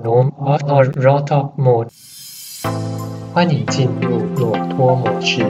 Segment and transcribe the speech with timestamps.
[0.00, 1.88] No Auto Mode，
[3.34, 5.44] 欢迎进入裸脱模式。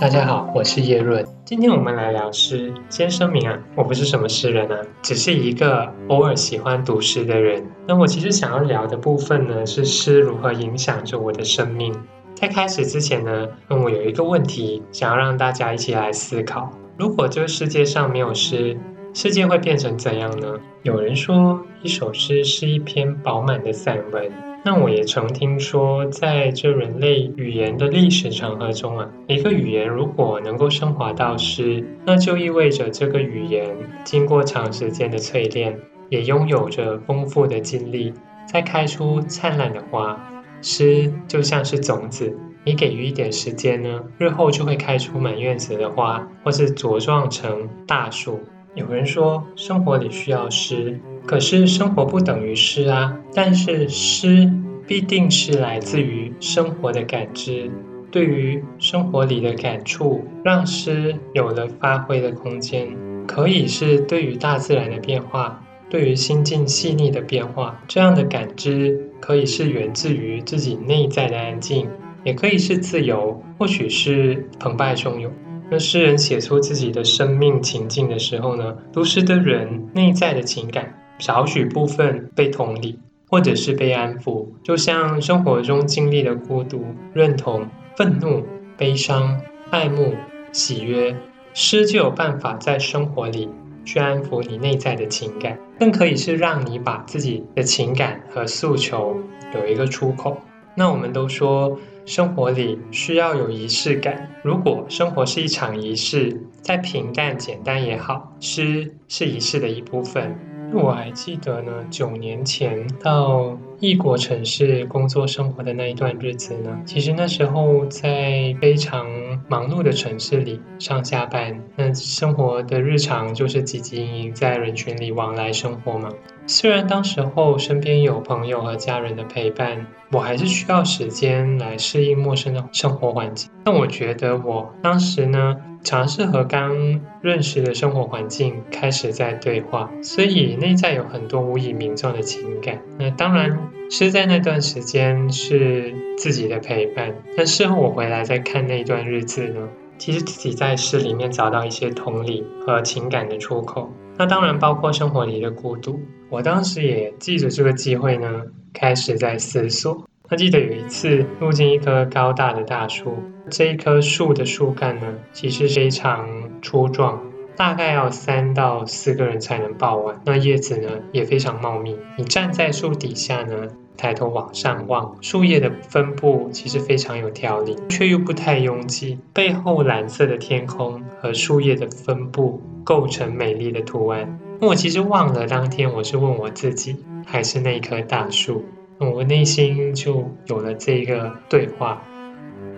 [0.00, 2.72] 大家好，我是叶润，今天我们来聊诗。
[2.88, 7.62] 先声明啊，我不是什么诗人啊，只是一个偶尔喜欢读诗的人。
[7.86, 11.94] 那我其实想要聊的部分呢，是诗如何影响着我的生命。
[12.34, 18.78] 在开始之前呢，我有一个问题想要让大家一起来思考：如果这个世界上没有诗，
[19.12, 20.58] 世界会变成怎样呢？
[20.82, 24.30] 有人说，一首诗是一篇饱满的散文。
[24.64, 35.76] 那我也曾听说，在这人类语言的历史长河中啊，一个语言如果能够升华到诗，那就意味着这个语言经过长时间的淬炼，
[36.08, 38.12] 也拥有着丰富的经历，
[38.46, 40.18] 在开出灿烂的花。
[40.62, 48.38] 诗就像是种子，你给予一点时间呢，日后就会开出满院子的花，或是茁壮成大树。
[48.74, 53.18] 有人说，生活里需要诗，可是生活不等于诗啊。
[53.34, 54.48] 但是诗
[54.86, 57.68] 必定是来自于生活的感知，
[58.12, 62.88] 对于生活里的感触，让诗有了发挥的空间。
[63.26, 71.88] 可以是对于大自然的变化，对于心境细腻的变化，这样的感知可以是源自于自己内在的安静，
[72.24, 75.32] 也可以是自由，或许是澎湃汹涌。
[75.70, 88.44] 那诗人写出自己的生命情境的时候呢，读诗的人内在的情感少许部分被同理，或者是被安抚，就像生活中经历的孤独、认同、愤怒、
[88.76, 89.40] 悲伤、
[89.70, 90.14] 爱慕、
[90.50, 91.14] 喜悦，
[91.54, 93.48] 诗就有办法在生活里
[93.84, 99.16] 去安抚你内在的情感，更可以是让你把自己的情感和诉求
[99.54, 100.36] 有一个出口。
[100.74, 101.78] 那我们都说。
[102.04, 104.30] 生活里需要有仪式感。
[104.42, 110.49] 如果生活是一场仪式，再平淡简单也好，诗是仪式的一部分。
[110.72, 119.06] 我还记得呢，九年前到异国城市工作生活的那一段日子呢，其实那时候在非常
[119.48, 126.08] 忙碌的城市里上下班，那生活的日常就是汲汲营营在人群里往来生活嘛。
[126.46, 133.50] 虽然当时候身边有朋友和家人的陪伴，我还是需要时间来适应陌生的生活环境。
[133.64, 142.80] 但我觉得我当时呢，尝试和刚认识的生活环境开始在对话，所以内在有很多无以名状的情感。
[142.98, 143.58] 那当然
[143.90, 147.14] 是在那段时间是自己的陪伴。
[147.36, 149.68] 但事后我回来再看那段日子呢，
[149.98, 153.90] 其实自己在诗里面找到一些同理和情感的出口。
[154.18, 156.00] 那当然包括生活里的孤独。
[156.28, 158.42] 我当时也记着这个机会呢，
[158.72, 160.06] 开始在思索。
[160.30, 163.16] 他记得有一次路经一棵高大的大树，
[163.50, 166.28] 这一棵树的树干呢，其实非常
[166.62, 167.20] 粗壮，
[167.56, 170.20] 大概要三到四个人才能抱完。
[170.24, 171.96] 那叶子呢，也非常茂密。
[172.16, 179.18] 你站在树底下呢，抬头往上望，树叶的分布其实非常有条理，却又不太拥挤。
[179.32, 182.62] 背后蓝色的天空和树叶的分布。
[182.82, 184.40] 构成美丽的图案。
[184.60, 188.64] 我其实忘了当天我是问我自己，还是那棵大树。
[189.00, 192.02] 我内心就有了这个对话。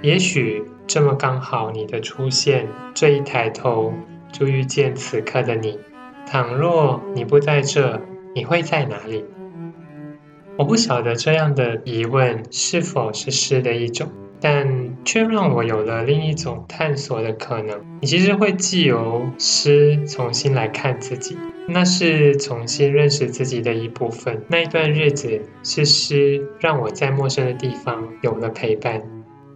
[0.00, 3.92] 也许这么刚好，你的出现，这一抬头
[4.30, 5.78] 就遇见此刻的你。
[6.26, 8.00] 倘若你不在这，
[8.34, 9.24] 你会在哪里？
[10.56, 14.08] 我不晓得这样的疑问是否是诗的一种。
[14.40, 17.78] 但却让我有了另一种探索的可能。
[18.00, 21.36] 你其实会借由诗重新来看自己，
[21.68, 24.42] 那是重新认识自己的一部分。
[24.48, 29.02] 那一段日子是诗让我在陌生的地方有了陪伴。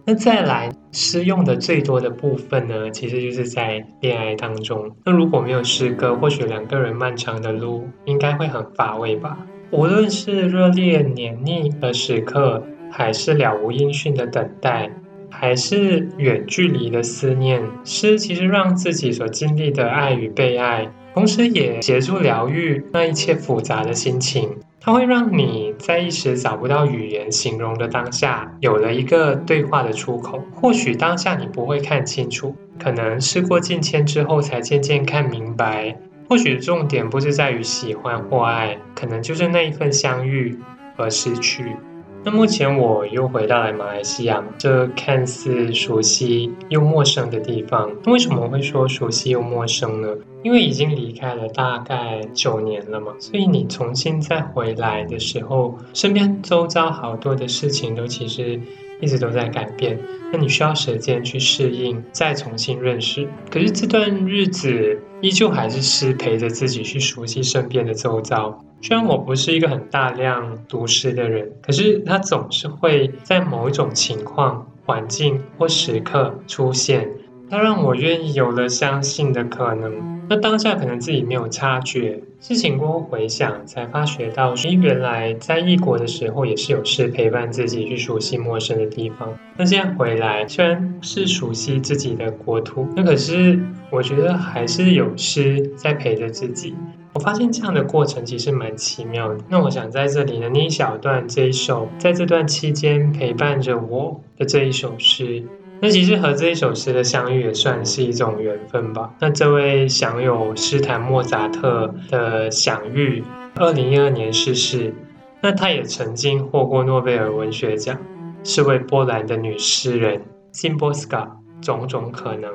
[0.05, 4.91] 那再来，诗用的最多的部分呢，其实就是在恋爱当中。
[5.05, 9.37] 那如果没有诗歌，或许两个人漫长的路应该会很乏味吧。
[9.71, 12.63] 无论是热烈黏腻的时刻。
[12.91, 14.89] 还是了无音讯的等待，
[15.29, 17.61] 还是远距离的思念。
[17.83, 24.49] 诗其实让自己所经历的爱与被爱，同时也协助疗愈那一切复杂的心情。
[24.81, 30.41] 它会让你在一时找不到语言形容的当下，有了一个对话的出口。
[30.53, 35.97] 或许当下你不会看清楚，可能事过境迁之后才渐渐看明白。
[36.29, 40.57] 或许重点不是在于喜欢或爱，可能就是那一份相遇
[40.95, 41.75] 和失去。
[42.23, 47.89] 那目前我又回到了马来西亚，这看似熟悉又陌生的地方。
[48.03, 50.09] 那为什么会说熟悉又陌生呢？
[50.43, 58.59] 因为已经离开了大概九年了嘛，所以你重新再回来的时候，身边周遭好多的事情都其实
[58.99, 59.99] 一直都在改变，
[60.31, 63.27] 那你需要时间去适应，再重新认识。
[63.49, 68.63] 可是这段日子依旧还是诗陪着自己去熟悉身边的周遭。
[68.81, 77.09] 虽然我不是一个很大量读诗的人，可是他总是会在某一种情况、环境或时刻出现。
[77.49, 80.19] 它让我愿意有了相信的可能。
[80.29, 89.35] 那当下可能自己没有察觉，事情过后回想，才发觉到，咦，原来在异国的时候也是有诗陪伴自己去熟悉陌生的地方。
[89.57, 93.59] 那现在回来，虽然是熟悉自己的国土，那可是
[93.89, 96.75] 我觉得还是有诗在陪着自己。
[97.13, 99.37] 我发现这样的过程其实蛮奇妙的。
[99.49, 105.43] 那我想在这里呢，念一小段这一首，在这段期间陪伴着我的这一首诗。
[105.81, 109.13] 那其实和这一首诗的相遇也算是一种缘分吧。
[109.19, 113.23] 那这位享有诗坛莫扎特的享誉，
[113.55, 114.93] 二零一二年逝世。
[115.41, 117.97] 那她也曾经获过诺贝尔文学奖，
[118.43, 120.21] 是位波兰的女诗人。
[120.53, 121.29] Szymborska，
[121.61, 122.51] 种种可能。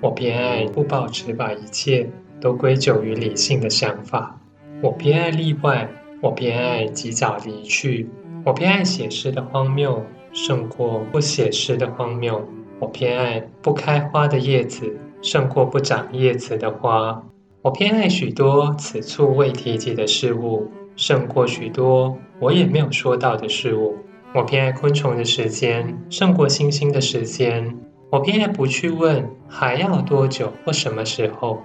[0.00, 2.10] 我偏爱不保持把一切
[2.40, 4.38] 都归咎于理性的想法。
[4.82, 5.88] 我偏爱例外。
[6.22, 8.08] 我偏爱及早离去。
[8.42, 10.02] 我偏爱写诗的荒谬。
[10.36, 12.46] 胜过不写诗的荒谬。
[12.78, 17.24] 我偏爱不开花的叶子，胜过不长叶子的花。
[17.62, 23.96] 我偏爱许多此处未提及的事物，胜过许多我也没有说到的事物。
[24.34, 27.74] 我偏爱昆虫的时间，胜过星星的时间。
[28.10, 31.62] 我偏爱不去问还要多久或什么时候。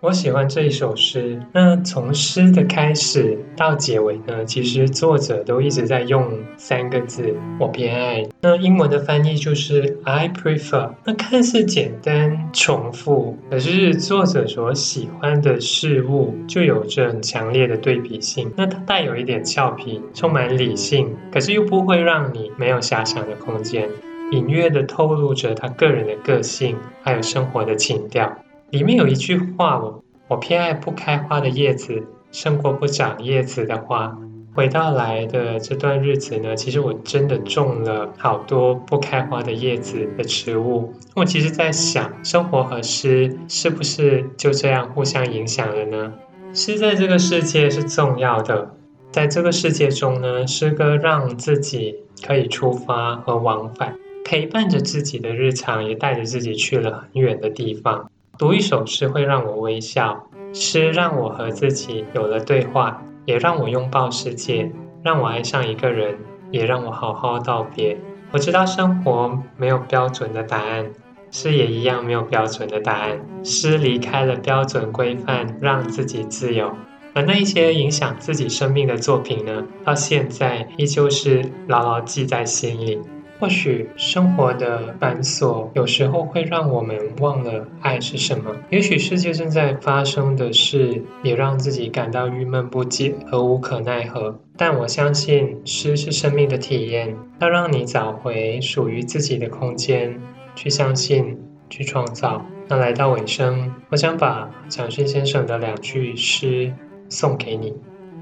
[0.00, 1.40] 我喜欢这一首诗。
[1.52, 8.22] 那从诗的开始到结尾呢，其实作者都一直在用三个字“我偏爱”。
[8.42, 10.90] 那英文的翻译就是 “I prefer”。
[11.04, 18.52] 那看似简单重复，可是作者所喜欢的事物就有着很强烈的对比性。
[18.54, 23.88] 那它带有一点俏皮，充满理性，可是又不会让你没有遐想的空间，
[24.30, 28.36] 隐约的透露着他个人的个性，还有生活的情调。
[28.76, 34.14] 里面有一句话，我我偏爱不开花的叶子，胜过不长叶子的花。
[34.54, 40.92] 回到来的这段日子呢，其实我真的种了好多不开花的叶子的植物。
[41.14, 46.12] 我其实在想，生活和诗是不是就这样互相影响了呢？
[46.52, 48.74] 诗在这个世界是重要的，
[49.10, 51.94] 在这个世界中呢，诗歌让自己
[52.26, 58.10] 可以出发和往返，陪伴着自己的日常，也带着自己去了很远的地方。
[58.38, 64.70] 读一首诗会让我微笑，诗让我和自己有了对话，也让我拥抱世界，
[65.02, 66.18] 让我爱上一个人，
[66.50, 67.98] 也让我好好道别。
[68.32, 70.90] 我知道生活没有标准的答案，
[71.30, 73.18] 诗也一样没有标准的答案。
[73.42, 76.70] 诗离开了标准规范，让自己自由。
[77.14, 83.00] 而那一些影响自己生命的作品呢，到现在依旧是牢牢记在心里。
[83.38, 88.56] 或许生活的繁琐有时候会让我们忘了爱是什么。
[88.70, 94.40] 也许世界正在发生的事也让自己感到郁闷不解和无可奈何。
[94.56, 100.18] 但我相信诗是生命的体验，它让你找回属于自己的空间，
[100.54, 102.44] 去相信，去创造。
[102.68, 106.72] 那来到尾声，我想把蒋勋先生的两句诗
[107.10, 107.74] 送给你。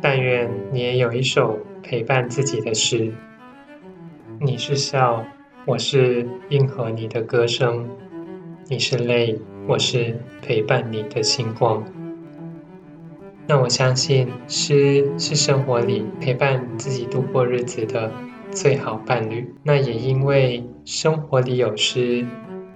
[0.02, 3.12] 但愿你也有一首陪伴自己的诗。
[4.44, 5.24] 你是笑，
[5.64, 7.86] 我是应和你的歌声；
[8.68, 11.82] 你是泪，我是陪伴你的星光。
[13.46, 18.12] 那我相信，诗是生活里陪伴自己度过日子的
[18.50, 19.54] 最好伴侣。
[19.62, 22.26] 那也因为生活里有诗，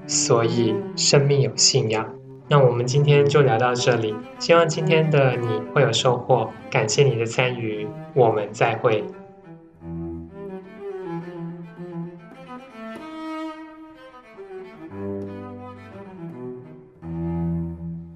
[0.06, 2.14] 所以生命有信仰。
[2.48, 6.50] 那我们今天就聊到这里，希望今天的你会有收获。
[6.70, 9.04] 感谢你的参与，我们再会。